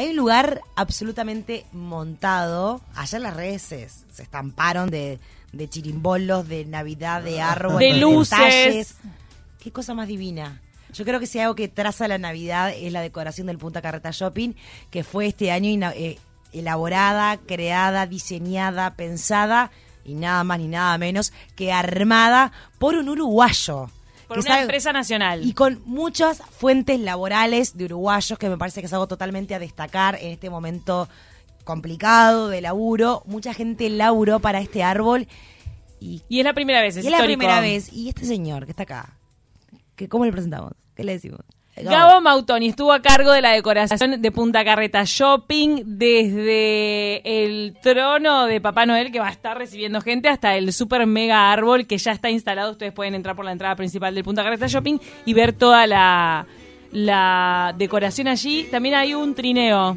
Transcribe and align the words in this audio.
Hay 0.00 0.08
un 0.08 0.16
lugar 0.16 0.62
absolutamente 0.76 1.66
montado. 1.72 2.80
Ayer 2.94 3.20
las 3.20 3.36
redes 3.36 3.60
se, 3.60 3.86
se 3.86 4.22
estamparon 4.22 4.88
de, 4.88 5.18
de 5.52 5.68
chirimbolos, 5.68 6.48
de 6.48 6.64
Navidad, 6.64 7.22
de 7.22 7.42
árboles, 7.42 7.92
De 7.92 8.00
luces. 8.00 8.38
detalles. 8.38 8.94
Qué 9.62 9.70
cosa 9.70 9.92
más 9.92 10.08
divina. 10.08 10.62
Yo 10.94 11.04
creo 11.04 11.20
que 11.20 11.26
si 11.26 11.36
hay 11.36 11.42
algo 11.42 11.54
que 11.54 11.68
traza 11.68 12.08
la 12.08 12.16
Navidad 12.16 12.72
es 12.74 12.90
la 12.94 13.02
decoración 13.02 13.48
del 13.48 13.58
Punta 13.58 13.82
Carreta 13.82 14.10
Shopping, 14.10 14.54
que 14.90 15.04
fue 15.04 15.26
este 15.26 15.52
año 15.52 15.90
eh, 15.94 16.18
elaborada, 16.54 17.36
creada, 17.36 18.06
diseñada, 18.06 18.94
pensada 18.94 19.70
y 20.02 20.14
nada 20.14 20.44
más 20.44 20.60
ni 20.60 20.68
nada 20.68 20.96
menos 20.96 21.34
que 21.56 21.74
armada 21.74 22.52
por 22.78 22.94
un 22.94 23.10
uruguayo. 23.10 23.90
Por 24.30 24.38
una 24.38 24.46
sabe- 24.48 24.62
empresa 24.62 24.92
nacional. 24.92 25.44
y 25.44 25.52
con 25.54 25.82
muchas 25.84 26.38
fuentes 26.38 26.98
laborales 27.00 27.76
de 27.76 27.84
uruguayos, 27.86 28.38
que 28.38 28.48
me 28.48 28.56
parece 28.56 28.80
que 28.80 28.86
es 28.86 28.92
algo 28.92 29.06
totalmente 29.08 29.54
a 29.54 29.58
destacar 29.58 30.16
en 30.20 30.30
este 30.32 30.48
momento 30.50 31.08
complicado 31.64 32.48
de 32.48 32.60
laburo. 32.60 33.22
Mucha 33.26 33.52
gente 33.54 33.88
laburó 33.90 34.40
para 34.40 34.60
este 34.60 34.82
árbol 34.82 35.26
y, 36.00 36.22
Y 36.28 36.38
es 36.40 36.44
la 36.44 36.54
primera 36.54 36.80
vez, 36.80 36.96
es 36.96 37.04
y 37.04 37.08
es 37.08 37.12
la 37.12 37.22
primera 37.24 37.60
vez. 37.60 37.92
Y 37.92 38.08
este 38.08 38.24
señor 38.24 38.64
que 38.64 38.70
está 38.70 38.84
acá, 38.84 39.16
que 39.96 40.08
¿cómo 40.08 40.24
le 40.24 40.32
presentamos? 40.32 40.72
¿Qué 40.94 41.04
le 41.04 41.12
decimos? 41.12 41.40
Gabo 41.82 42.20
Mautoni 42.20 42.68
estuvo 42.68 42.92
a 42.92 43.00
cargo 43.00 43.32
de 43.32 43.40
la 43.40 43.52
decoración 43.52 44.20
de 44.20 44.32
Punta 44.32 44.64
Carreta 44.64 45.02
Shopping 45.04 45.82
desde 45.84 47.22
el 47.24 47.76
trono 47.82 48.46
de 48.46 48.60
Papá 48.60 48.86
Noel 48.86 49.12
que 49.12 49.20
va 49.20 49.28
a 49.28 49.32
estar 49.32 49.56
recibiendo 49.56 50.00
gente 50.00 50.28
hasta 50.28 50.56
el 50.56 50.72
super 50.72 51.06
mega 51.06 51.52
árbol 51.52 51.86
que 51.86 51.98
ya 51.98 52.12
está 52.12 52.30
instalado. 52.30 52.72
Ustedes 52.72 52.92
pueden 52.92 53.14
entrar 53.14 53.36
por 53.36 53.44
la 53.44 53.52
entrada 53.52 53.76
principal 53.76 54.14
del 54.14 54.24
Punta 54.24 54.42
Carreta 54.42 54.66
Shopping 54.66 54.98
y 55.24 55.34
ver 55.34 55.52
toda 55.52 55.86
la, 55.86 56.46
la 56.92 57.74
decoración 57.76 58.28
allí. 58.28 58.68
También 58.70 58.94
hay 58.94 59.14
un 59.14 59.34
trineo. 59.34 59.96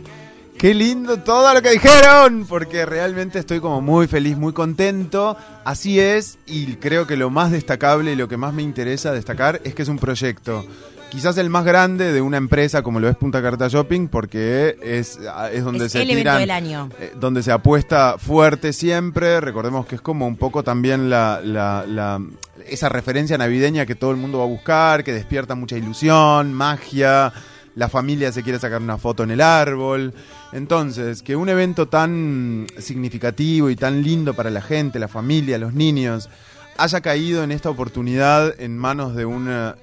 Qué 0.58 0.74
lindo 0.74 1.18
todo 1.18 1.54
lo 1.54 1.62
que 1.62 1.72
dijeron, 1.72 2.46
porque 2.48 2.86
realmente 2.86 3.40
estoy 3.40 3.60
como 3.60 3.82
muy 3.82 4.08
feliz, 4.08 4.38
muy 4.38 4.54
contento. 4.54 5.36
Así 5.66 6.00
es, 6.00 6.38
y 6.46 6.76
creo 6.76 7.06
que 7.06 7.18
lo 7.18 7.30
más 7.30 7.52
destacable 7.52 8.14
y 8.14 8.16
lo 8.16 8.28
que 8.28 8.38
más 8.38 8.54
me 8.54 8.62
interesa 8.62 9.12
destacar 9.12 9.60
es 9.64 9.74
que 9.74 9.82
es 9.82 9.90
un 9.90 9.98
proyecto. 9.98 10.66
Quizás 11.14 11.38
el 11.38 11.50
más 11.52 11.64
grande 11.64 12.12
de 12.12 12.22
una 12.22 12.38
empresa 12.38 12.82
como 12.82 13.00
lo 13.00 13.08
es 13.08 13.16
Punta 13.16 13.40
Carta 13.42 13.68
Shopping, 13.68 14.08
porque 14.08 14.78
es, 14.82 15.20
es 15.52 15.64
donde 15.64 15.86
Es 15.86 15.92
se 15.92 16.02
el 16.02 16.10
evento 16.10 16.32
tiran, 16.32 16.40
del 16.40 16.52
año. 16.52 16.90
eh, 17.00 17.14
donde 17.16 17.44
se 17.44 17.52
apuesta 17.52 18.16
fuerte 18.18 18.74
siempre. 18.74 19.40
Recordemos 19.40 19.86
que 19.86 19.96
es 19.96 20.02
como 20.02 20.26
un 20.26 20.38
poco 20.38 20.64
también 20.64 21.12
la, 21.12 21.40
la- 21.44 21.86
la- 21.88 22.20
esa 22.68 22.90
referencia 22.90 23.38
navideña 23.38 23.86
que 23.86 23.94
todo 23.94 24.10
el 24.10 24.18
mundo 24.18 24.40
va 24.40 24.46
a 24.46 24.48
buscar, 24.48 25.04
que 25.04 25.14
despierta 25.14 25.54
mucha 25.54 25.78
ilusión, 25.78 26.52
magia. 26.52 27.32
La 27.76 27.90
familia 27.90 28.32
se 28.32 28.42
quiere 28.42 28.58
sacar 28.58 28.82
una 28.82 28.98
foto 28.98 29.22
en 29.24 29.32
el 29.32 29.42
árbol. 29.42 30.14
Entonces, 30.52 31.22
que 31.22 31.36
un 31.36 31.48
evento 31.48 31.88
tan 31.88 32.66
significativo 32.80 33.70
y 33.70 33.76
tan 33.76 34.02
lindo 34.02 34.34
para 34.34 34.50
la 34.50 34.62
gente, 34.62 34.98
la 34.98 35.08
familia, 35.08 35.60
los 35.60 35.74
niños, 35.74 36.30
haya 36.78 37.02
caído 37.02 37.44
en 37.44 37.52
esta 37.52 37.70
oportunidad 37.70 38.60
en 38.60 38.78
manos 38.80 39.16
de 39.16 39.26
un 39.26 39.48
eh, 39.50 39.74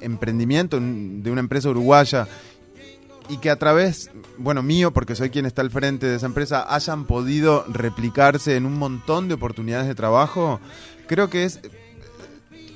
emprendimiento, 0.00 0.78
de 0.80 1.30
una 1.30 1.40
empresa 1.40 1.70
uruguaya 1.70 2.26
y 3.28 3.38
que 3.38 3.50
a 3.50 3.56
través, 3.56 4.10
bueno, 4.38 4.62
mío, 4.62 4.92
porque 4.92 5.16
soy 5.16 5.30
quien 5.30 5.46
está 5.46 5.62
al 5.62 5.70
frente 5.70 6.06
de 6.06 6.16
esa 6.16 6.26
empresa, 6.26 6.72
hayan 6.72 7.06
podido 7.06 7.64
replicarse 7.68 8.56
en 8.56 8.66
un 8.66 8.78
montón 8.78 9.28
de 9.28 9.34
oportunidades 9.34 9.88
de 9.88 9.94
trabajo, 9.94 10.60
creo 11.06 11.28
que 11.28 11.44
es 11.44 11.60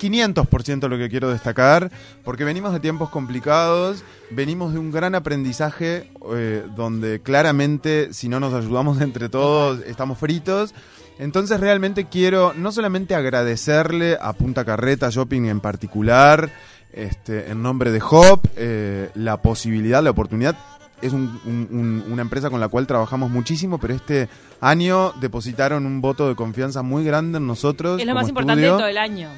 500% 0.00 0.88
lo 0.88 0.98
que 0.98 1.08
quiero 1.08 1.30
destacar, 1.30 1.90
porque 2.24 2.44
venimos 2.44 2.72
de 2.72 2.80
tiempos 2.80 3.10
complicados, 3.10 4.02
venimos 4.30 4.72
de 4.72 4.78
un 4.78 4.90
gran 4.90 5.14
aprendizaje 5.14 6.10
eh, 6.34 6.64
donde 6.74 7.20
claramente 7.20 8.12
si 8.12 8.28
no 8.28 8.40
nos 8.40 8.54
ayudamos 8.54 9.00
entre 9.00 9.28
todos 9.28 9.80
estamos 9.86 10.18
fritos. 10.18 10.74
Entonces 11.18 11.60
realmente 11.60 12.06
quiero 12.06 12.54
no 12.54 12.72
solamente 12.72 13.14
agradecerle 13.14 14.16
a 14.18 14.32
Punta 14.32 14.64
Carreta 14.64 15.10
Shopping 15.10 15.44
en 15.44 15.60
particular, 15.60 16.50
este, 16.92 17.50
en 17.50 17.62
nombre 17.62 17.90
de 17.90 18.00
Hop, 18.10 18.40
eh, 18.56 19.10
la 19.14 19.40
posibilidad, 19.42 20.02
la 20.02 20.10
oportunidad. 20.10 20.56
Es 21.02 21.12
un- 21.14 21.40
un- 21.46 21.68
un- 21.70 22.12
una 22.12 22.22
empresa 22.22 22.50
con 22.50 22.60
la 22.60 22.68
cual 22.68 22.86
trabajamos 22.86 23.30
muchísimo, 23.30 23.78
pero 23.78 23.94
este 23.94 24.28
año 24.60 25.12
depositaron 25.20 25.86
un 25.86 26.00
voto 26.02 26.28
de 26.28 26.34
confianza 26.34 26.82
muy 26.82 27.04
grande 27.04 27.38
en 27.38 27.46
nosotros. 27.46 27.98
Es 28.00 28.06
lo 28.06 28.14
más 28.14 28.28
importante 28.28 28.62
de 28.62 28.68
todo 28.68 28.86
el 28.86 28.98
año. 28.98 29.28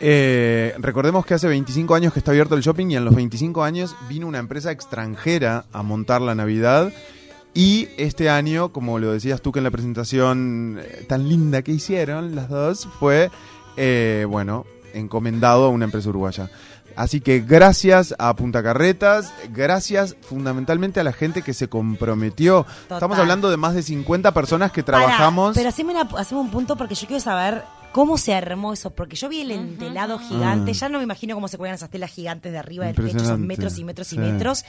Eh, 0.00 0.74
recordemos 0.78 1.26
que 1.26 1.34
hace 1.34 1.48
25 1.48 1.94
años 1.94 2.12
que 2.12 2.20
está 2.20 2.30
abierto 2.30 2.54
el 2.54 2.60
shopping 2.62 2.86
y 2.90 2.96
en 2.96 3.04
los 3.04 3.14
25 3.16 3.64
años 3.64 3.96
vino 4.08 4.28
una 4.28 4.38
empresa 4.38 4.70
extranjera 4.70 5.64
a 5.72 5.82
montar 5.82 6.20
la 6.20 6.34
Navidad. 6.34 6.92
Y 7.54 7.88
este 7.96 8.30
año, 8.30 8.68
como 8.72 8.98
lo 9.00 9.10
decías 9.12 9.40
tú 9.42 9.50
que 9.50 9.58
en 9.58 9.64
la 9.64 9.70
presentación 9.72 10.78
eh, 10.80 11.04
tan 11.08 11.28
linda 11.28 11.62
que 11.62 11.72
hicieron 11.72 12.36
las 12.36 12.48
dos, 12.48 12.86
fue, 13.00 13.30
eh, 13.76 14.24
bueno, 14.28 14.66
encomendado 14.94 15.64
a 15.66 15.68
una 15.68 15.84
empresa 15.84 16.08
uruguaya. 16.08 16.50
Así 16.96 17.20
que 17.20 17.38
gracias 17.40 18.12
a 18.18 18.34
Punta 18.34 18.60
Carretas, 18.60 19.32
gracias 19.52 20.16
fundamentalmente 20.20 20.98
a 20.98 21.04
la 21.04 21.12
gente 21.12 21.42
que 21.42 21.54
se 21.54 21.68
comprometió. 21.68 22.66
Estamos 22.90 23.16
hablando 23.18 23.50
de 23.50 23.56
más 23.56 23.74
de 23.74 23.82
50 23.84 24.32
personas 24.34 24.72
que 24.72 24.82
trabajamos. 24.82 25.54
pero 25.54 25.68
haceme, 25.68 25.92
una- 25.92 26.08
haceme 26.18 26.40
un 26.40 26.50
punto 26.50 26.74
porque 26.76 26.96
yo 26.96 27.06
quiero 27.06 27.22
saber 27.22 27.62
cómo 27.98 28.16
se 28.16 28.32
armó 28.32 28.72
eso. 28.72 28.90
Porque 28.90 29.16
yo 29.16 29.28
vi 29.28 29.40
el 29.40 29.50
entelado 29.50 30.20
gigante. 30.20 30.70
Ah. 30.70 30.74
Ya 30.74 30.88
no 30.88 30.98
me 30.98 31.04
imagino 31.04 31.34
cómo 31.34 31.48
se 31.48 31.58
cuelgan 31.58 31.74
esas 31.74 31.90
telas 31.90 32.12
gigantes 32.12 32.52
de 32.52 32.58
arriba 32.58 32.86
del 32.86 32.94
techo, 32.94 33.16
esos 33.16 33.38
metros 33.40 33.76
y 33.76 33.82
metros 33.82 34.12
y 34.12 34.18
metros. 34.18 34.64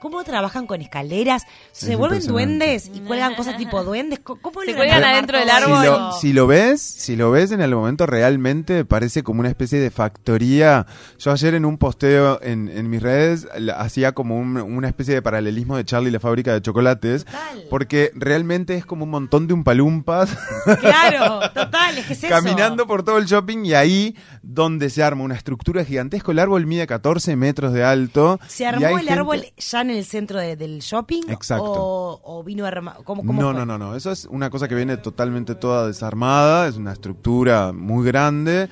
¿Cómo 0.00 0.24
trabajan 0.24 0.66
con 0.66 0.80
escaleras? 0.80 1.44
¿Se 1.70 1.92
Es 1.92 1.96
vuelven 1.98 2.26
duendes 2.26 2.90
y 2.92 2.98
cuelgan 3.02 3.36
cosas 3.36 3.56
tipo 3.56 3.84
duendes? 3.84 4.18
¿Cómo 4.18 4.40
¿Cómo 4.42 4.62
Se 4.62 4.74
cuelgan 4.74 5.04
adentro 5.04 5.38
del 5.38 5.48
árbol. 5.48 5.78
Si 5.80 5.86
lo, 5.86 6.12
si 6.12 6.32
lo 6.32 6.46
ves, 6.48 6.82
si 6.82 7.14
lo 7.14 7.30
ves 7.30 7.52
en 7.52 7.60
el 7.60 7.72
momento 7.72 8.04
realmente 8.06 8.84
parece 8.84 9.22
como 9.22 9.38
una 9.38 9.48
especie 9.48 9.78
de 9.78 9.92
factoría. 9.92 10.86
Yo 11.20 11.30
ayer 11.30 11.54
en 11.54 11.64
un 11.64 11.78
posteo 11.78 12.40
en, 12.42 12.68
en 12.68 12.90
mis 12.90 13.00
redes 13.00 13.46
la- 13.58 13.74
hacía 13.74 14.10
como 14.10 14.36
un- 14.38 14.56
una 14.56 14.88
especie 14.88 15.14
de 15.14 15.22
paralelismo 15.22 15.76
de 15.76 15.84
Charlie 15.84 16.08
y 16.08 16.12
la 16.12 16.18
fábrica 16.18 16.52
de 16.52 16.62
chocolates. 16.62 17.24
Total. 17.24 17.64
Porque 17.70 18.10
realmente 18.16 18.74
es 18.76 18.84
como 18.84 19.04
un 19.04 19.10
montón 19.10 19.46
de 19.46 19.54
umpalumpas 19.54 20.36
Claro, 20.80 21.48
total, 21.54 21.98
es 21.98 22.06
que 22.06 22.12
es 22.14 22.24
eso. 22.24 22.28
caminando 22.28 22.71
por 22.86 23.02
todo 23.04 23.18
el 23.18 23.26
shopping 23.26 23.64
y 23.64 23.74
ahí 23.74 24.16
donde 24.42 24.90
se 24.90 25.02
arma 25.02 25.22
una 25.24 25.34
estructura 25.34 25.84
gigantesca. 25.84 26.32
El 26.32 26.38
árbol 26.38 26.66
mide 26.66 26.86
14 26.86 27.36
metros 27.36 27.72
de 27.72 27.84
alto. 27.84 28.38
¿Se 28.48 28.66
armó 28.66 28.86
el 28.88 28.96
gente- 28.98 29.12
árbol 29.12 29.44
ya 29.56 29.80
en 29.80 29.90
el 29.90 30.04
centro 30.04 30.38
de- 30.40 30.56
del 30.56 30.80
shopping? 30.80 31.22
Exacto. 31.28 31.64
¿O, 31.64 32.20
o 32.24 32.42
vino 32.44 32.64
armado? 32.66 33.04
¿Cómo, 33.04 33.22
cómo 33.24 33.40
no, 33.40 33.50
fue? 33.50 33.58
no, 33.60 33.66
no, 33.66 33.78
no. 33.78 33.96
Eso 33.96 34.10
es 34.10 34.26
una 34.26 34.50
cosa 34.50 34.68
que 34.68 34.74
viene 34.74 34.96
totalmente 34.96 35.54
toda 35.54 35.86
desarmada. 35.86 36.68
Es 36.68 36.76
una 36.76 36.92
estructura 36.92 37.72
muy 37.72 38.04
grande 38.06 38.68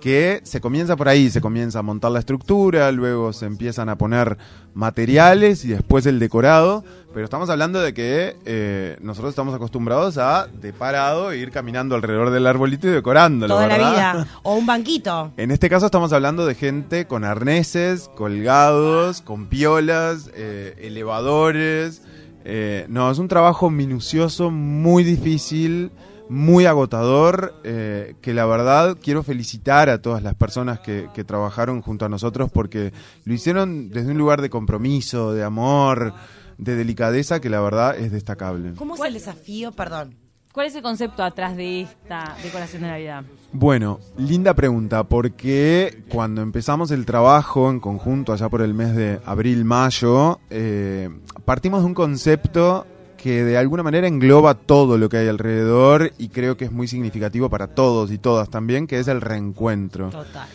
que 0.00 0.40
se 0.44 0.60
comienza 0.60 0.96
por 0.96 1.08
ahí, 1.08 1.30
se 1.30 1.40
comienza 1.40 1.80
a 1.80 1.82
montar 1.82 2.10
la 2.10 2.18
estructura, 2.18 2.90
luego 2.92 3.32
se 3.32 3.46
empiezan 3.46 3.88
a 3.88 3.96
poner 3.96 4.38
materiales 4.74 5.64
y 5.64 5.68
después 5.68 6.06
el 6.06 6.18
decorado. 6.18 6.84
Pero 7.14 7.24
estamos 7.24 7.48
hablando 7.48 7.80
de 7.80 7.94
que 7.94 8.36
eh, 8.44 8.98
nosotros 9.00 9.30
estamos 9.30 9.54
acostumbrados 9.54 10.18
a 10.18 10.48
de 10.48 10.74
parado 10.74 11.32
ir 11.32 11.50
caminando 11.50 11.94
alrededor 11.94 12.30
del 12.30 12.46
arbolito 12.46 12.88
y 12.88 12.90
decorándolo. 12.90 13.54
Toda 13.54 13.68
la 13.68 13.76
vida. 13.78 14.26
O 14.42 14.54
un 14.54 14.66
banquito. 14.66 15.32
En 15.36 15.50
este 15.50 15.70
caso 15.70 15.86
estamos 15.86 16.12
hablando 16.12 16.44
de 16.44 16.54
gente 16.54 17.06
con 17.06 17.24
arneses, 17.24 18.10
colgados, 18.14 19.22
con 19.22 19.46
piolas, 19.46 20.30
eh, 20.34 20.76
elevadores. 20.78 22.02
Eh, 22.44 22.86
no, 22.88 23.10
es 23.10 23.18
un 23.18 23.28
trabajo 23.28 23.70
minucioso, 23.70 24.50
muy 24.50 25.02
difícil, 25.02 25.90
muy 26.28 26.66
agotador, 26.66 27.54
eh, 27.64 28.14
que 28.20 28.34
la 28.34 28.46
verdad 28.46 28.96
quiero 29.00 29.22
felicitar 29.22 29.88
a 29.88 30.00
todas 30.00 30.22
las 30.22 30.34
personas 30.34 30.80
que, 30.80 31.08
que 31.14 31.24
trabajaron 31.24 31.82
junto 31.82 32.04
a 32.04 32.08
nosotros 32.08 32.50
porque 32.52 32.92
lo 33.24 33.34
hicieron 33.34 33.90
desde 33.90 34.10
un 34.10 34.18
lugar 34.18 34.42
de 34.42 34.50
compromiso, 34.50 35.32
de 35.32 35.44
amor, 35.44 36.14
de 36.58 36.74
delicadeza, 36.74 37.40
que 37.40 37.50
la 37.50 37.60
verdad 37.60 37.96
es 37.96 38.12
destacable. 38.12 38.74
¿Cómo 38.74 38.94
es 38.94 39.00
el 39.02 39.14
desafío? 39.14 39.72
Perdón. 39.72 40.16
¿Cuál 40.56 40.68
es 40.68 40.74
el 40.74 40.80
concepto 40.80 41.22
atrás 41.22 41.54
de 41.54 41.82
esta 41.82 42.34
decoración 42.42 42.80
de 42.80 42.88
Navidad? 42.88 43.24
Bueno, 43.52 44.00
linda 44.16 44.54
pregunta, 44.54 45.04
porque 45.04 46.02
cuando 46.08 46.40
empezamos 46.40 46.90
el 46.92 47.04
trabajo 47.04 47.68
en 47.68 47.78
conjunto, 47.78 48.32
allá 48.32 48.48
por 48.48 48.62
el 48.62 48.72
mes 48.72 48.96
de 48.96 49.20
abril-mayo, 49.26 50.40
eh, 50.48 51.10
partimos 51.44 51.82
de 51.82 51.86
un 51.86 51.92
concepto 51.92 52.86
que 53.26 53.42
de 53.42 53.58
alguna 53.58 53.82
manera 53.82 54.06
engloba 54.06 54.54
todo 54.54 54.98
lo 54.98 55.08
que 55.08 55.16
hay 55.16 55.26
alrededor 55.26 56.12
y 56.16 56.28
creo 56.28 56.56
que 56.56 56.64
es 56.64 56.70
muy 56.70 56.86
significativo 56.86 57.50
para 57.50 57.66
todos 57.66 58.12
y 58.12 58.18
todas 58.18 58.48
también, 58.50 58.86
que 58.86 59.00
es 59.00 59.08
el 59.08 59.20
reencuentro. 59.20 60.10
Total. 60.10 60.48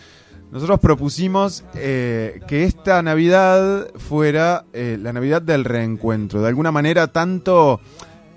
Nosotros 0.54 0.80
propusimos 0.80 1.66
eh, 1.76 2.40
que 2.48 2.64
esta 2.64 3.02
Navidad 3.02 3.90
fuera 3.98 4.64
eh, 4.72 4.98
la 5.02 5.12
Navidad 5.12 5.42
del 5.42 5.66
reencuentro. 5.66 6.42
De 6.42 6.48
alguna 6.48 6.72
manera, 6.72 7.08
tanto 7.08 7.82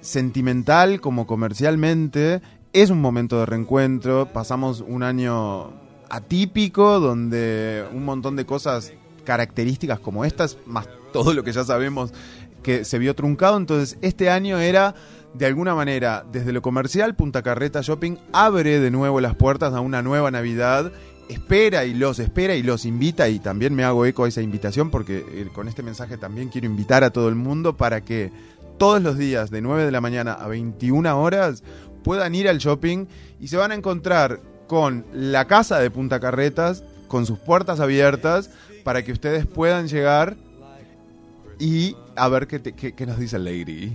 sentimental 0.01 1.01
como 1.01 1.29
comercialmente, 1.29 2.43
es 2.73 2.91
un 2.91 3.01
momento 3.01 3.39
de 3.39 3.47
reencuentro. 3.47 4.33
Pasamos 4.33 4.81
un 4.85 5.05
año 5.05 5.75
atípico 6.11 6.99
donde 6.99 7.85
un 7.93 8.05
montón 8.05 8.35
de 8.35 8.45
cosas 8.45 8.95
características 9.23 10.01
como 10.01 10.25
estas, 10.25 10.59
más 10.67 10.89
todo 11.15 11.33
lo 11.33 11.45
que 11.45 11.53
ya 11.53 11.63
sabemos, 11.63 12.13
que 12.65 12.85
se 12.85 12.99
vio 12.99 13.15
truncado. 13.15 13.57
Entonces, 13.57 13.97
este 14.03 14.29
año 14.31 14.59
era, 14.59 14.97
de 15.35 15.47
alguna 15.47 15.77
manera, 15.77 16.25
desde 16.33 16.53
lo 16.53 16.63
comercial, 16.63 17.15
Punta 17.15 17.43
Carreta 17.43 17.83
Shopping 17.83 18.17
abre 18.33 18.81
de 18.81 18.91
nuevo 18.91 19.21
las 19.21 19.37
puertas 19.37 19.73
a 19.75 19.81
una 19.81 20.03
nueva 20.03 20.33
Navidad. 20.33 20.91
Espera 21.29 21.85
y 21.85 21.95
los 21.95 22.19
espera 22.19 22.57
y 22.57 22.63
los 22.63 22.85
invita 22.85 23.29
y 23.29 23.39
también 23.39 23.75
me 23.75 23.85
hago 23.85 24.05
eco 24.05 24.25
a 24.25 24.29
esa 24.29 24.43
invitación 24.43 24.91
porque 24.91 25.25
eh, 25.27 25.49
con 25.55 25.69
este 25.69 25.83
mensaje 25.83 26.19
también 26.19 26.49
quiero 26.49 26.67
invitar 26.67 27.03
a 27.03 27.11
todo 27.11 27.31
el 27.31 27.35
mundo 27.35 27.79
para 27.79 28.03
que 28.03 28.31
todos 28.77 29.01
los 29.01 29.17
días 29.17 29.51
de 29.51 29.63
9 29.63 29.87
de 29.87 29.91
la 29.91 30.03
mañana 30.03 30.33
a 30.33 30.49
21 30.49 31.19
horas 31.19 31.63
puedan 32.03 32.35
ir 32.35 32.47
al 32.47 32.59
shopping 32.59 33.07
y 33.41 33.49
se 33.49 33.57
van 33.57 33.73
a 33.73 33.75
encontrar 33.75 34.41
con 34.67 35.07
la 35.15 35.47
casa 35.47 35.79
de 35.79 35.91
Punta 35.91 36.21
Carretas, 36.21 36.85
con 37.09 37.25
sus 37.25 37.39
puertas 37.39 37.81
abiertas, 37.81 38.51
para 38.83 39.03
que 39.03 39.13
ustedes 39.13 39.47
puedan 39.47 39.89
llegar 39.89 40.37
y 41.59 41.97
a 42.17 42.29
ver 42.29 42.47
qué, 42.47 42.59
te- 42.59 42.73
qué- 42.75 42.93
qué 42.95 43.07
nos 43.07 43.19
dice 43.19 43.39
Lady. 43.39 43.93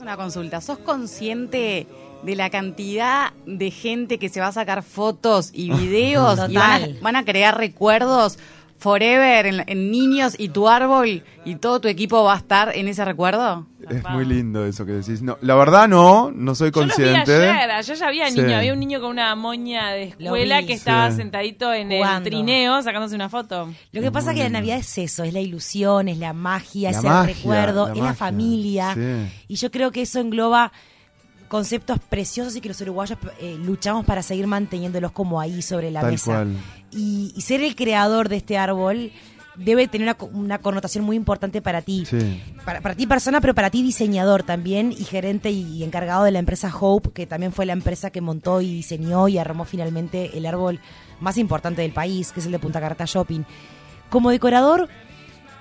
Una 0.00 0.16
consulta, 0.16 0.60
¿sos 0.60 0.78
consciente 0.78 1.86
de 2.22 2.36
la 2.36 2.50
cantidad 2.50 3.32
de 3.46 3.70
gente 3.70 4.18
que 4.18 4.28
se 4.28 4.40
va 4.40 4.48
a 4.48 4.52
sacar 4.52 4.82
fotos 4.82 5.50
y 5.52 5.70
videos 5.72 6.38
y 6.50 6.54
van 6.54 6.70
a, 6.72 6.78
Total. 6.86 6.98
van 7.02 7.16
a 7.16 7.24
crear 7.24 7.56
recuerdos 7.56 8.38
forever 8.78 9.46
en, 9.46 9.64
en 9.66 9.90
niños 9.90 10.34
y 10.38 10.48
tu 10.50 10.68
árbol 10.68 11.22
y 11.44 11.54
todo 11.56 11.80
tu 11.80 11.88
equipo 11.88 12.22
va 12.24 12.34
a 12.34 12.38
estar 12.38 12.76
en 12.76 12.88
ese 12.88 13.04
recuerdo? 13.04 13.66
Es 13.90 14.02
muy 14.10 14.24
lindo 14.24 14.64
eso 14.66 14.84
que 14.86 14.92
decís. 14.92 15.22
No, 15.22 15.38
la 15.40 15.54
verdad 15.54 15.88
no, 15.88 16.30
no 16.30 16.54
soy 16.54 16.70
Yo 16.70 16.80
los 16.82 16.96
vi 16.96 17.02
consciente. 17.02 17.32
ayer, 17.50 17.70
ayer 17.70 17.96
ya 17.96 18.06
había 18.08 18.30
Sí. 18.30 18.40
niño, 18.40 18.56
había 18.56 18.72
un 18.72 18.80
niño 18.80 19.00
con 19.00 19.10
una 19.10 19.34
moña 19.34 19.90
de 19.90 20.04
escuela 20.04 20.60
vi. 20.60 20.66
que 20.66 20.72
estaba 20.74 21.10
Sí. 21.10 21.16
sentadito 21.18 21.72
en 21.72 21.90
Jugando. 21.90 22.16
el 22.18 22.22
trineo 22.24 22.82
sacándose 22.82 23.14
una 23.14 23.28
foto. 23.28 23.72
Lo 23.92 24.00
que 24.00 24.10
pasa 24.12 24.30
es 24.30 24.36
que 24.36 24.42
la 24.44 24.48
Navidad 24.50 24.78
es 24.78 24.98
eso, 24.98 25.24
es 25.24 25.32
la 25.32 25.40
ilusión, 25.40 26.08
es 26.08 26.18
la 26.18 26.32
magia, 26.32 26.90
La 26.92 26.98
es 26.98 27.02
magia, 27.04 27.20
el 27.30 27.36
recuerdo, 27.36 27.86
la 27.88 27.92
es 27.94 27.98
la 28.00 28.14
familia. 28.14 28.94
sí. 28.94 29.44
Y 29.48 29.56
yo 29.56 29.70
creo 29.70 29.90
que 29.92 30.02
eso 30.02 30.20
engloba 30.20 30.72
conceptos 31.48 31.98
preciosos 32.00 32.56
y 32.56 32.60
que 32.60 32.68
los 32.68 32.80
uruguayos 32.80 33.18
eh, 33.40 33.56
luchamos 33.62 34.04
para 34.04 34.22
seguir 34.22 34.46
manteniéndolos 34.46 35.12
como 35.12 35.40
ahí 35.40 35.62
sobre 35.62 35.90
la 35.90 36.00
Tal 36.00 36.10
mesa. 36.12 36.24
cual. 36.32 36.56
Y, 36.90 37.32
y 37.36 37.40
ser 37.42 37.60
el 37.60 37.76
creador 37.76 38.28
de 38.28 38.36
este 38.36 38.56
árbol 38.58 39.12
debe 39.56 39.86
tener 39.88 40.06
una, 40.06 40.14
co- 40.14 40.30
una 40.32 40.58
connotación 40.58 41.04
muy 41.04 41.16
importante 41.16 41.62
para 41.62 41.82
ti. 41.82 42.04
Sí. 42.06 42.42
Para, 42.64 42.80
para 42.80 42.94
ti 42.94 43.06
persona, 43.06 43.40
pero 43.40 43.54
para 43.54 43.70
ti 43.70 43.82
diseñador 43.82 44.42
también 44.42 44.92
y 44.92 45.04
gerente 45.04 45.50
y, 45.50 45.82
encargado 45.84 46.24
de 46.24 46.30
la 46.32 46.38
empresa 46.40 46.72
Hope, 46.78 47.10
que 47.12 47.26
también 47.26 47.52
fue 47.52 47.66
la 47.66 47.72
empresa 47.72 48.10
que 48.10 48.20
montó 48.20 48.60
y 48.60 48.72
diseñó 48.74 49.28
y 49.28 49.38
armó 49.38 49.64
finalmente 49.64 50.36
el 50.36 50.46
árbol 50.46 50.80
más 51.20 51.38
importante 51.38 51.82
del 51.82 51.92
país, 51.92 52.32
que 52.32 52.40
es 52.40 52.46
el 52.46 52.52
de 52.52 52.58
Punta 52.58 52.80
Carta 52.80 53.04
Shopping. 53.06 53.42
Como 54.10 54.30
decorador, 54.30 54.88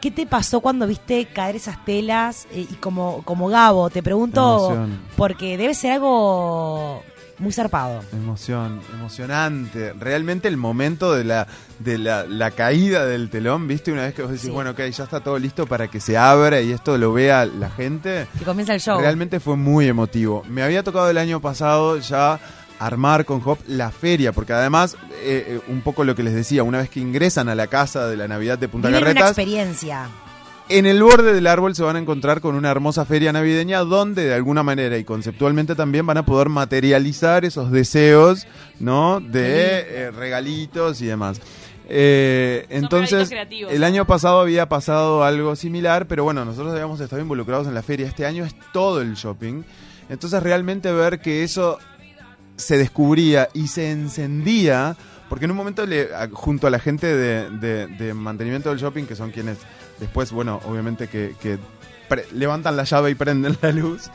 ¿qué 0.02 0.12
te 0.12 0.26
pasó 0.26 0.60
cuando 0.60 0.88
viste 0.88 1.26
caer 1.26 1.56
esas 1.56 1.84
telas? 1.86 2.48
Eh, 2.52 2.68
y 2.70 2.74
como, 2.76 3.22
como 3.24 3.48
Gabo, 3.48 3.90
te 3.90 4.02
pregunto, 4.04 4.88
porque 5.16 5.58
debe 5.58 5.74
ser 5.74 5.94
algo 5.94 7.04
muy 7.40 7.52
zarpado. 7.52 8.02
Emoción, 8.14 8.80
emocionante. 8.94 9.94
Realmente 10.00 10.48
el 10.48 10.58
momento 10.58 11.14
de 11.14 11.24
la 11.24 11.48
de 11.80 11.98
la, 11.98 12.26
la 12.26 12.52
caída 12.52 13.06
del 13.06 13.30
telón, 13.30 13.68
¿viste? 13.68 13.92
Una 13.92 14.04
vez 14.04 14.14
que 14.14 14.22
vos 14.22 14.32
decís, 14.32 14.46
Sí. 14.46 14.52
bueno, 14.52 14.72
ok, 14.72 14.80
ya 14.90 15.04
está 15.04 15.20
todo 15.20 15.38
listo 15.40 15.66
para 15.66 15.88
que 15.88 16.00
se 16.00 16.18
abra 16.18 16.62
y 16.62 16.72
esto 16.72 16.98
lo 16.98 17.12
vea 17.14 17.46
la 17.46 17.70
gente. 17.70 18.28
Que 18.38 18.46
comienza 18.46 18.74
el 18.74 18.80
show. 18.82 19.00
Realmente 19.00 19.40
fue 19.40 19.56
muy 19.58 19.88
emotivo. 19.88 20.44
Me 20.50 20.64
había 20.64 20.84
tocado 20.84 21.10
el 21.10 21.18
año 21.18 21.42
pasado 21.42 21.98
ya 21.98 22.40
armar 22.80 23.26
con 23.26 23.42
Hop 23.46 23.60
la 23.68 23.92
feria, 23.92 24.32
porque 24.34 24.52
además, 24.54 24.96
eh, 25.24 25.46
eh, 25.48 25.60
un 25.70 25.82
poco 25.82 26.04
lo 26.04 26.16
que 26.16 26.24
les 26.24 26.34
decía, 26.34 26.64
una 26.64 26.80
vez 26.80 26.90
que 26.90 27.00
ingresan 27.00 27.48
a 27.50 27.56
la 27.56 27.68
casa 27.68 28.08
de 28.08 28.18
la 28.18 28.28
Navidad 28.28 28.58
de 28.58 28.68
Punta 28.68 28.90
Viven 28.90 29.02
una 29.04 29.08
Carretas, 29.14 29.30
experiencia. 29.32 30.08
En 30.70 30.86
el 30.86 31.02
borde 31.04 31.34
del 31.34 31.48
árbol 31.48 31.76
se 31.76 31.84
van 31.84 31.96
a 31.96 32.00
encontrar 32.00 32.40
con 32.42 32.56
una 32.56 32.72
hermosa 32.72 33.06
feria 33.06 33.32
navideña 33.34 33.80
donde 33.80 34.26
de 34.26 34.34
alguna 34.34 34.64
manera 34.64 34.98
y 34.98 35.04
conceptualmente 35.04 35.76
también 35.76 36.06
van 36.06 36.18
a 36.18 36.26
poder 36.26 36.50
materializar 36.50 37.46
esos 37.46 37.72
deseos, 37.72 38.48
¿no? 38.80 39.20
De 39.20 39.80
eh, 40.06 40.12
regalitos 40.12 41.02
y 41.02 41.06
demás. 41.06 41.40
Eh, 41.90 42.66
entonces, 42.70 43.30
el 43.70 43.84
año 43.84 44.08
pasado 44.08 44.40
había 44.40 44.70
pasado 44.70 45.24
algo 45.24 45.56
similar, 45.56 46.08
pero 46.08 46.24
bueno, 46.24 46.46
nosotros 46.46 46.72
habíamos 46.74 47.00
estado 47.02 47.22
involucrados 47.22 47.68
en 47.68 47.74
la 47.74 47.84
feria. 47.84 48.08
Este 48.08 48.26
año 48.26 48.46
es 48.46 48.56
todo 48.72 49.02
el 49.02 49.16
shopping. 49.16 49.64
Entonces, 50.10 50.42
realmente 50.42 50.92
ver 50.92 51.20
que 51.20 51.44
eso 51.44 51.78
se 52.56 52.78
descubría 52.78 53.50
y 53.54 53.68
se 53.68 53.92
encendía, 53.92 54.96
porque 55.28 55.46
en 55.46 55.52
un 55.52 55.58
momento 55.58 55.86
le, 55.86 56.08
junto 56.32 56.68
a 56.68 56.70
la 56.70 56.80
gente 56.80 57.08
de, 57.08 57.50
de- 57.50 57.88
de 57.88 58.14
mantenimiento 58.14 58.70
del 58.70 58.80
shopping, 58.80 59.04
que 59.06 59.16
son 59.16 59.32
quienes 59.32 59.58
después, 60.00 60.32
bueno, 60.32 60.62
obviamente 60.66 61.08
que, 61.08 61.36
levantan 62.32 62.76
la 62.78 62.84
llave 62.84 63.12
y 63.12 63.16
prenden 63.16 63.58
la 63.62 63.72
luz, 63.72 64.10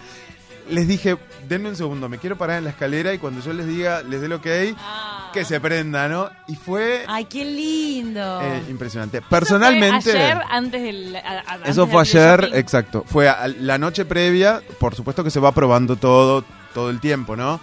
les 0.71 0.87
dije, 0.87 1.17
denme 1.49 1.71
un 1.71 1.77
segundo, 1.77 2.09
me 2.09 2.19
quiero 2.19 2.37
parar 2.37 2.59
en 2.59 2.65
la 2.65 2.71
escalera 2.71 3.13
y 3.15 3.19
cuando 3.19 3.41
yo 3.43 3.53
les 3.55 3.67
diga, 3.67 4.03
les 4.03 4.21
dé 4.21 4.29
lo 4.29 4.41
que 4.43 4.53
hay, 4.53 4.77
Ah. 4.79 5.31
que 5.33 5.45
se 5.45 5.59
prenda, 5.61 6.09
¿no? 6.09 6.29
Y 6.47 6.55
fue 6.57 7.05
Ay, 7.09 7.25
qué 7.25 7.45
lindo. 7.45 8.41
eh, 8.43 8.63
impresionante. 8.69 9.19
Eso 9.19 9.27
fue 9.29 9.39
Personalmente... 9.39 10.11
ayer, 10.13 10.39
antes 10.51 10.83
del. 10.83 11.17
a- 11.17 11.21
a- 11.21 11.55
antes 11.55 11.71
Eso 11.71 11.87
fue 11.87 12.03
ayer, 12.03 12.41
shopping. 12.43 12.55
exacto. 12.59 13.05
Fue 13.07 13.29
a- 13.29 13.49
la 13.49 13.79
noche 13.79 14.05
previa, 14.05 14.61
por 14.79 14.95
supuesto 14.95 15.25
que 15.25 15.31
se 15.31 15.41
va 15.41 15.53
probando 15.53 15.97
todo, 15.97 16.45
todo 16.75 16.91
el 16.91 17.01
tiempo, 17.01 17.35
¿no? 17.35 17.59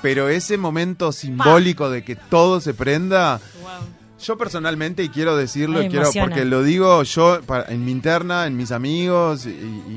Pero 0.00 0.28
ese 0.28 0.56
momento 0.56 1.10
simbólico 1.12 1.90
de 1.90 2.04
que 2.04 2.14
todo 2.16 2.60
se 2.60 2.74
prenda, 2.74 3.40
Wow. 3.60 3.70
Yo 4.20 4.38
personalmente, 4.38 5.02
y 5.04 5.08
quiero 5.10 5.36
decirlo, 5.36 5.80
y 5.80 5.88
quiero, 5.90 6.06
porque 6.28 6.44
lo 6.46 6.62
digo 6.62 7.02
yo 7.02 7.40
para- 7.46 7.70
en 7.72 7.84
mi 7.84 7.92
interna, 7.92 8.46
en 8.46 8.56
mis 8.56 8.72
amigos 8.72 9.46
y, 9.46 9.50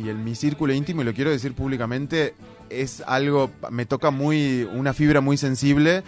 y 0.03 0.09
en 0.09 0.23
mi 0.23 0.35
círculo 0.35 0.73
íntimo, 0.73 1.01
y 1.01 1.05
lo 1.05 1.13
quiero 1.13 1.29
decir 1.31 1.53
públicamente, 1.53 2.33
es 2.69 3.01
algo, 3.07 3.49
me 3.69 3.85
toca 3.85 4.11
muy, 4.11 4.67
una 4.73 4.93
fibra 4.93 5.21
muy 5.21 5.37
sensible, 5.37 6.03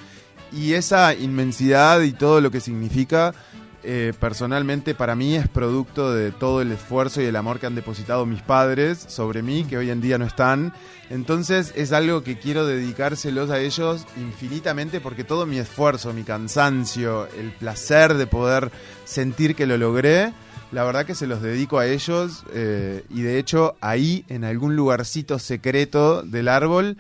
y 0.52 0.74
esa 0.74 1.14
inmensidad 1.14 2.02
y 2.02 2.12
todo 2.12 2.42
lo 2.42 2.52
que 2.52 2.60
significa, 2.60 3.34
eh, 3.84 4.14
personalmente 4.20 4.94
para 4.96 5.16
mí 5.16 5.36
es 5.36 5.48
producto 5.48 6.14
de 6.14 6.32
todo 6.32 6.62
el 6.62 6.72
esfuerzo 6.72 7.22
y 7.22 7.26
el 7.26 7.36
amor 7.36 7.60
que 7.60 7.66
han 7.66 7.76
depositado 7.76 8.26
mis 8.26 8.42
padres 8.42 9.06
sobre 9.08 9.42
mí, 9.42 9.64
que 9.64 9.78
hoy 9.78 9.90
en 9.90 10.02
día 10.02 10.18
no 10.18 10.26
están. 10.26 10.74
Entonces 11.10 11.74
es 11.76 11.92
algo 11.92 12.24
que 12.24 12.38
quiero 12.38 12.66
dedicárselos 12.66 13.50
a 13.50 13.60
ellos 13.60 14.06
infinitamente 14.18 15.02
porque 15.02 15.24
todo 15.24 15.46
mi 15.46 15.58
esfuerzo, 15.58 16.14
mi 16.14 16.24
cansancio, 16.24 17.28
el 17.38 17.52
placer 17.52 18.14
de 18.14 18.28
poder 18.28 18.72
sentir 19.04 19.56
que 19.56 19.66
lo 19.66 19.78
logré, 19.78 20.32
la 20.72 20.84
verdad 20.84 21.06
que 21.06 21.16
se 21.16 21.28
los 21.28 21.42
dedico 21.42 21.80
a 21.80 21.88
ellos 21.88 22.44
eh, 22.54 23.04
y 23.10 23.22
de 23.22 23.40
hecho 23.40 23.76
ahí 23.82 24.24
en 24.30 24.46
algún 24.46 24.76
lugarcito 24.76 25.38
secreto 25.38 26.22
del 26.22 26.48
árbol 26.48 26.98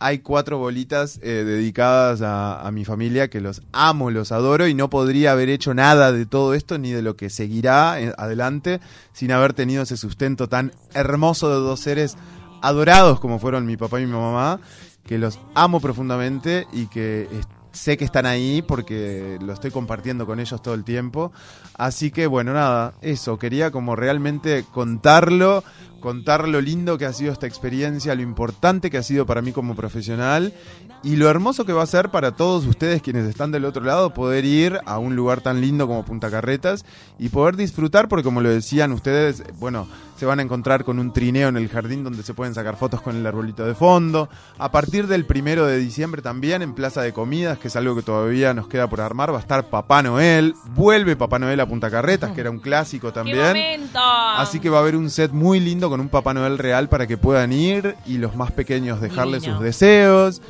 hay 0.00 0.20
cuatro 0.20 0.58
bolitas 0.58 1.18
eh, 1.22 1.44
dedicadas 1.44 2.22
a, 2.22 2.66
a 2.66 2.70
mi 2.70 2.84
familia 2.84 3.28
que 3.28 3.40
los 3.40 3.62
amo, 3.72 4.10
los 4.10 4.32
adoro 4.32 4.68
y 4.68 4.74
no 4.74 4.90
podría 4.90 5.32
haber 5.32 5.48
hecho 5.48 5.74
nada 5.74 6.12
de 6.12 6.26
todo 6.26 6.54
esto 6.54 6.78
ni 6.78 6.92
de 6.92 7.02
lo 7.02 7.16
que 7.16 7.30
seguirá 7.30 8.00
eh, 8.00 8.12
adelante 8.16 8.80
sin 9.12 9.32
haber 9.32 9.54
tenido 9.54 9.82
ese 9.82 9.96
sustento 9.96 10.48
tan 10.48 10.72
hermoso 10.94 11.48
de 11.48 11.56
dos 11.56 11.80
seres 11.80 12.16
adorados 12.62 13.20
como 13.20 13.38
fueron 13.38 13.66
mi 13.66 13.76
papá 13.76 14.00
y 14.00 14.06
mi 14.06 14.12
mamá, 14.12 14.60
que 15.04 15.18
los 15.18 15.38
amo 15.54 15.80
profundamente 15.80 16.66
y 16.72 16.86
que 16.86 17.22
eh, 17.22 17.40
sé 17.72 17.96
que 17.96 18.04
están 18.04 18.26
ahí 18.26 18.62
porque 18.62 19.38
lo 19.40 19.52
estoy 19.52 19.70
compartiendo 19.70 20.26
con 20.26 20.40
ellos 20.40 20.62
todo 20.62 20.74
el 20.74 20.84
tiempo. 20.84 21.32
Así 21.74 22.10
que 22.10 22.26
bueno, 22.26 22.52
nada, 22.52 22.94
eso, 23.02 23.38
quería 23.38 23.70
como 23.70 23.96
realmente 23.96 24.64
contarlo, 24.72 25.64
contar 26.00 26.48
lo 26.48 26.60
lindo 26.60 26.98
que 26.98 27.06
ha 27.06 27.12
sido 27.12 27.32
esta 27.32 27.46
experiencia, 27.46 28.14
lo 28.14 28.22
importante 28.22 28.90
que 28.90 28.98
ha 28.98 29.02
sido 29.02 29.26
para 29.26 29.42
mí 29.42 29.52
como 29.52 29.74
profesional 29.74 30.52
y 31.02 31.16
lo 31.16 31.28
hermoso 31.28 31.64
que 31.64 31.72
va 31.72 31.82
a 31.82 31.86
ser 31.86 32.10
para 32.10 32.32
todos 32.32 32.66
ustedes 32.66 33.02
quienes 33.02 33.26
están 33.26 33.52
del 33.52 33.64
otro 33.64 33.84
lado 33.84 34.14
poder 34.14 34.44
ir 34.44 34.80
a 34.84 34.98
un 34.98 35.16
lugar 35.16 35.40
tan 35.40 35.60
lindo 35.60 35.86
como 35.86 36.04
Punta 36.04 36.30
Carretas 36.30 36.84
y 37.18 37.28
poder 37.28 37.56
disfrutar 37.56 38.08
porque 38.08 38.24
como 38.24 38.40
lo 38.40 38.50
decían 38.50 38.92
ustedes, 38.92 39.42
bueno, 39.58 39.86
se 40.18 40.26
van 40.26 40.40
a 40.40 40.42
encontrar 40.42 40.82
con 40.82 40.98
un 40.98 41.12
trineo 41.12 41.48
en 41.48 41.56
el 41.56 41.68
jardín 41.68 42.02
donde 42.02 42.24
se 42.24 42.34
pueden 42.34 42.52
sacar 42.52 42.76
fotos 42.76 43.00
con 43.00 43.14
el 43.14 43.24
arbolito 43.24 43.64
de 43.64 43.76
fondo. 43.76 44.28
A 44.58 44.72
partir 44.72 45.06
del 45.06 45.24
primero 45.24 45.64
de 45.64 45.78
diciembre 45.78 46.22
también 46.22 46.60
en 46.60 46.74
Plaza 46.74 47.02
de 47.02 47.12
Comidas, 47.12 47.58
que 47.58 47.68
es 47.68 47.76
algo 47.76 47.94
que 47.94 48.02
todavía 48.02 48.52
nos 48.52 48.66
queda 48.66 48.88
por 48.88 49.00
armar, 49.00 49.32
va 49.32 49.36
a 49.36 49.40
estar 49.40 49.70
Papá 49.70 50.02
Noel. 50.02 50.54
Vuelve 50.74 51.14
Papá 51.14 51.38
Noel 51.38 51.60
a 51.60 51.66
Punta 51.66 51.88
Carretas, 51.88 52.32
que 52.32 52.40
era 52.40 52.50
un 52.50 52.58
clásico 52.58 53.08
¡Qué 53.08 53.14
también. 53.14 53.46
momento! 53.46 54.00
Así 54.00 54.58
que 54.58 54.70
va 54.70 54.78
a 54.78 54.80
haber 54.80 54.96
un 54.96 55.08
set 55.08 55.30
muy 55.30 55.60
lindo 55.60 55.87
con 55.90 56.00
un 56.00 56.08
Papá 56.08 56.34
Noel 56.34 56.58
real 56.58 56.88
para 56.88 57.06
que 57.06 57.16
puedan 57.16 57.52
ir 57.52 57.94
y 58.06 58.18
los 58.18 58.34
más 58.36 58.52
pequeños 58.52 59.00
dejarle 59.00 59.38
Divino. 59.38 59.56
sus 59.56 59.64
deseos. 59.64 60.42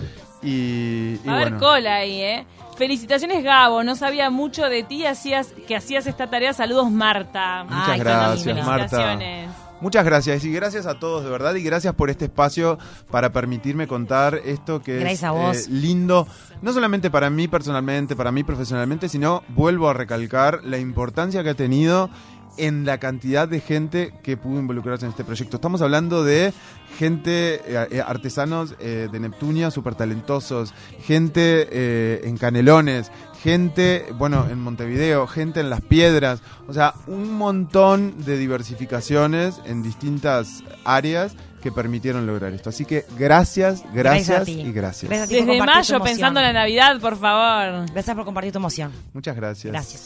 Y, 0.43 1.19
y 1.23 1.27
Va 1.27 1.33
a 1.33 1.37
haber 1.37 1.49
bueno. 1.51 1.59
cola 1.67 1.97
ahí, 1.97 2.21
¿eh? 2.21 2.47
Felicitaciones, 2.77 3.43
Gabo. 3.43 3.83
No 3.83 3.97
sabía 3.97 4.31
mucho 4.31 4.69
de 4.69 4.85
ti, 4.85 5.05
hacías 5.05 5.49
que 5.67 5.75
hacías 5.75 6.07
esta 6.07 6.31
tarea. 6.31 6.53
Saludos, 6.53 6.91
Marta. 6.91 7.65
Muchas 7.65 7.89
Ay, 7.89 7.99
gracias. 7.99 8.47
Marta. 8.65 8.89
Felicitaciones. 8.89 9.51
Muchas 9.81 10.05
gracias 10.05 10.45
y 10.45 10.51
gracias 10.53 10.87
a 10.87 10.99
todos 10.99 11.23
de 11.23 11.31
verdad 11.31 11.55
y 11.55 11.63
gracias 11.63 11.95
por 11.95 12.11
este 12.11 12.25
espacio 12.25 12.79
para 13.13 13.31
permitirme 13.33 13.87
contar 13.87 14.35
esto 14.45 14.83
que 14.83 14.97
Gracias 14.99 15.21
es 15.21 15.25
a 15.25 15.31
vos. 15.31 15.57
eh, 15.57 15.71
lindo, 15.71 16.27
no 16.63 16.73
solamente 16.73 17.13
para 17.13 17.31
mí 17.31 17.47
personalmente, 17.47 18.17
para 18.17 18.33
mí 18.33 18.43
profesionalmente, 18.43 19.09
sino 19.09 19.45
vuelvo 19.51 19.89
a 19.89 19.93
recalcar 19.95 20.65
la 20.65 20.79
importancia 20.79 21.45
que 21.45 21.51
ha 21.51 21.55
tenido 21.55 22.11
en 22.59 22.85
la 22.85 22.99
cantidad 22.99 23.49
de 23.49 23.61
gente 23.61 24.13
que 24.23 24.37
pudo 24.37 24.59
involucrarse 24.59 25.07
en 25.07 25.11
este 25.11 25.25
proyecto. 25.25 25.57
Estamos 25.57 25.83
hablando 25.83 26.25
de 26.25 26.53
gente, 26.99 27.61
eh, 27.67 27.89
eh, 27.91 28.03
artesanos 28.05 28.75
eh, 28.81 29.09
de 29.11 29.21
Neptunia, 29.21 29.71
súper 29.71 29.95
talentosos, 29.95 30.75
gente 31.05 31.69
eh, 31.71 32.21
en 32.25 32.37
Canelones, 32.37 33.11
gente, 33.43 34.07
bueno, 34.15 34.47
en 34.51 34.61
Montevideo, 34.61 35.27
gente 35.27 35.61
en 35.61 35.71
Las 35.71 35.81
Piedras, 35.81 36.41
o 36.67 36.73
sea, 36.73 36.95
un 37.07 37.33
montón 37.33 38.25
de 38.25 38.37
diversificaciones 38.37 39.61
en 39.65 39.83
distintas 39.83 40.65
áreas 40.85 41.37
que 41.63 41.73
permitieron 41.73 42.27
lograr 42.27 42.53
esto. 42.53 42.71
Así 42.71 42.85
que 42.85 43.05
gracias, 43.19 43.83
Gracias 43.93 44.49
y 44.49 44.73
gracias. 44.73 45.11
Gracias 45.11 45.29
Desde 45.29 45.59
mayo 45.59 46.01
pensando 46.01 46.41
en 46.41 46.47
la 46.47 46.53
Navidad, 46.53 47.01
por 47.01 47.17
favor. 47.19 47.91
Gracias 47.93 48.15
por 48.15 48.25
compartir 48.25 48.53
tu 48.53 48.59
emoción. 48.59 48.93
Muchas 49.13 49.37
gracias. 49.37 49.73
Gracias. 49.73 50.05